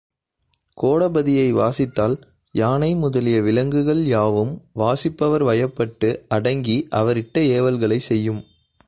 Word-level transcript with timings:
கோடபதியை 0.77 1.51
வாசித்தால் 1.51 2.15
யானை 2.55 2.95
முதலிய 2.95 3.41
விலங்குகள் 3.41 4.03
யாவும் 4.05 4.53
வாசிப்பவர் 4.73 5.43
வயப்பட்டு 5.43 6.09
அடங்கி, 6.27 6.87
அவரிட்ட 6.91 7.43
ஏவல்களைச் 7.57 8.07
செய்யும். 8.09 8.41